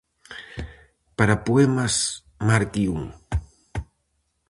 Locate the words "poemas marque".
1.47-2.83